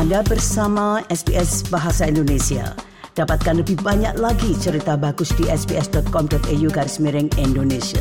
[0.00, 2.72] Anda bersama SBS Bahasa Indonesia.
[3.12, 8.00] Dapatkan lebih banyak lagi cerita bagus di sbs.com.au garis miring Indonesia.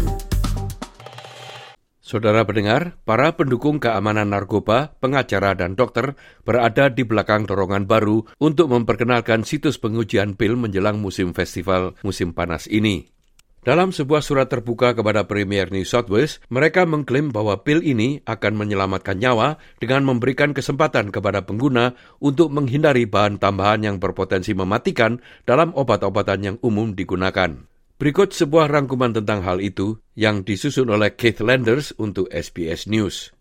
[2.00, 6.16] Saudara pendengar, para pendukung keamanan narkoba, pengacara, dan dokter
[6.48, 12.72] berada di belakang dorongan baru untuk memperkenalkan situs pengujian pil menjelang musim festival musim panas
[12.72, 13.12] ini.
[13.60, 18.56] Dalam sebuah surat terbuka kepada Premier New South Wales, mereka mengklaim bahwa pil ini akan
[18.56, 21.92] menyelamatkan nyawa dengan memberikan kesempatan kepada pengguna
[22.24, 27.68] untuk menghindari bahan tambahan yang berpotensi mematikan dalam obat-obatan yang umum digunakan.
[28.00, 33.36] Berikut sebuah rangkuman tentang hal itu yang disusun oleh Keith Landers untuk SBS News.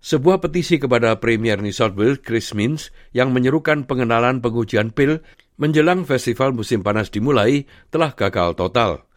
[0.00, 5.20] Sebuah petisi kepada Premier New South Wales Chris Minns yang menyerukan pengenalan pengujian pil
[5.60, 9.09] menjelang festival musim panas dimulai telah gagal total.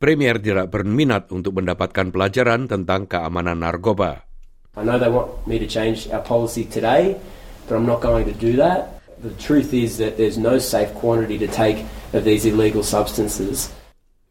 [0.00, 4.24] Premier tidak berminat untuk mendapatkan pelajaran tentang keamanan narkoba.
[4.72, 7.20] I know they want me to change our policy today,
[7.68, 8.96] but I'm not going to do that.
[9.20, 11.84] The truth is that there's no safe quantity to take
[12.16, 13.68] of these illegal substances.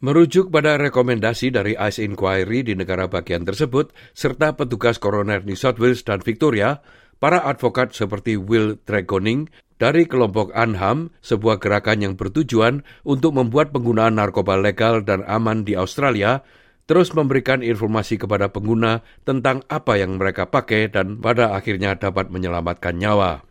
[0.01, 5.77] Merujuk pada rekomendasi dari ICE Inquiry di negara bagian tersebut, serta petugas koroner New South
[5.77, 6.81] Wales dan Victoria,
[7.19, 14.19] para advokat seperti Will Dragoning dari kelompok ANHAM, sebuah gerakan yang bertujuan untuk membuat penggunaan
[14.19, 16.43] narkoba legal dan aman di Australia,
[16.83, 22.99] terus memberikan informasi kepada pengguna tentang apa yang mereka pakai dan pada akhirnya dapat menyelamatkan
[22.99, 23.45] nyawa.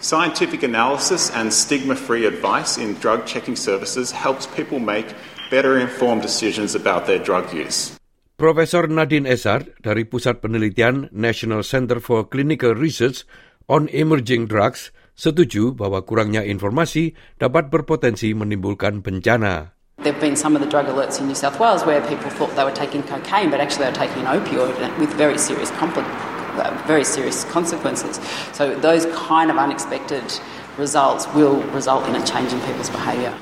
[0.00, 5.12] Scientific analysis and stigma free advice in drug checking services helps people make
[5.52, 7.99] better informed decisions about their drug use.
[8.40, 13.28] Profesor Nadine Esar dari Pusat Penelitian National Center for Clinical Research
[13.68, 19.76] on Emerging Drugs setuju bahwa kurangnya informasi dapat berpotensi menimbulkan bencana.
[20.00, 22.56] There have been some of the drug alerts in New South Wales where people thought
[22.56, 26.72] they were taking cocaine, but actually they were taking an opioid with very serious, uh,
[26.88, 28.16] very serious consequences.
[28.56, 30.24] So those kind of unexpected
[30.80, 33.36] results will result in a change in people's behaviour.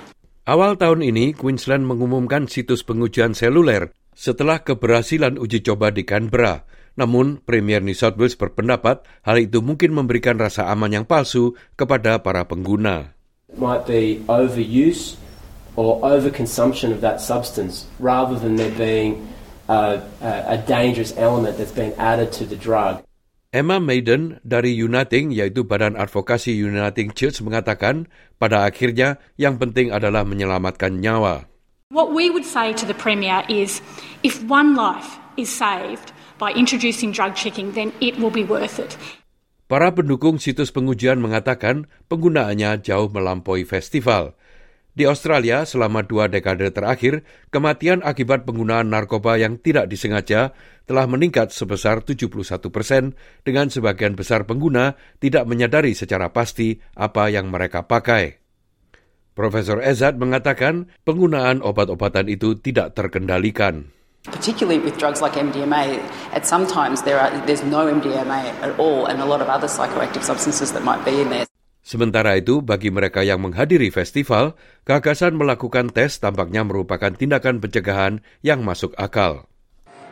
[0.49, 6.67] Awal tahun ini, Queensland mengumumkan situs pengujian seluler setelah keberhasilan uji coba di Canberra.
[6.99, 12.19] Namun, Premier New South Wales berpendapat hal itu mungkin memberikan rasa aman yang palsu kepada
[12.19, 13.15] para pengguna.
[13.47, 15.15] It might be overuse
[15.79, 19.31] or overconsumption of that substance rather than there being
[19.71, 23.07] a, a, a dangerous element that's been added to the drug.
[23.55, 30.27] Emma Maiden dari Uniting yaitu Badan Advokasi Uniting Church mengatakan pada akhirnya yang penting adalah
[30.27, 31.49] menyelamatkan nyawa.
[31.89, 33.81] What we would say to the Premier is
[34.21, 39.01] if one life is saved by introducing drug checking then it will be worth it.
[39.73, 44.37] Para pendukung situs pengujian mengatakan penggunaannya jauh melampaui festival.
[44.93, 50.53] Di Australia, selama dua dekade terakhir, kematian akibat penggunaan narkoba yang tidak disengaja
[50.85, 53.17] telah meningkat sebesar 71 persen
[53.49, 54.93] dengan sebagian besar pengguna
[55.25, 58.38] tidak menyadari secara pasti apa yang mereka pakai.
[59.39, 63.87] Profesor Ezat mengatakan penggunaan obat-obatan itu tidak terkendalikan.
[64.27, 66.03] Particularly with drugs like MDMA,
[66.35, 70.27] at sometimes there are, there's no MDMA at all and a lot of other psychoactive
[70.27, 71.47] substances that might be in there.
[71.89, 74.53] Sementara itu, bagi mereka yang menghadiri festival,
[74.85, 79.48] gagasan melakukan tes tampaknya merupakan tindakan pencegahan yang masuk akal.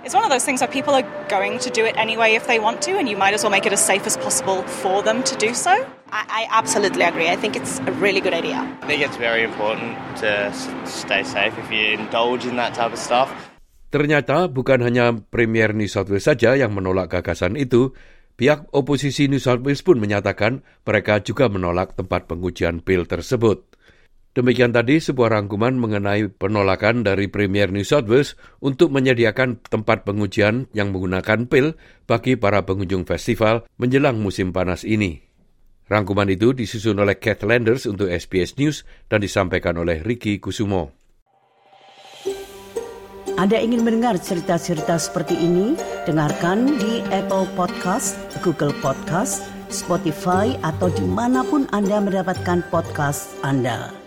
[0.06, 2.62] It's one of those things that people are going to do it anyway if they
[2.62, 5.26] want to, and you might as well make it as safe as possible for them
[5.26, 5.74] to do so.
[6.14, 7.26] I, I absolutely agree.
[7.26, 8.62] I think it's a really good idea.
[8.62, 10.54] I think it's very important to
[10.86, 13.26] stay safe if you indulge in that type of stuff.
[13.90, 17.90] Ternyata bukan hanya Premier New South Wales saja yang menolak gagasan itu,
[18.38, 23.74] Pihak oposisi New South Wales pun menyatakan mereka juga menolak tempat pengujian pil tersebut.
[24.36, 30.68] Demikian tadi sebuah rangkuman mengenai penolakan dari Premier New South Wales untuk menyediakan tempat pengujian
[30.76, 31.72] yang menggunakan pil
[32.04, 35.24] bagi para pengunjung festival menjelang musim panas ini.
[35.88, 40.92] Rangkuman itu disusun oleh Kath Landers untuk SBS News dan disampaikan oleh Ricky Kusumo.
[43.40, 45.80] Anda ingin mendengar cerita-cerita seperti ini?
[46.04, 54.05] Dengarkan di Apple Podcast, Google Podcast, Spotify, atau di mana pun Anda mendapatkan podcast Anda.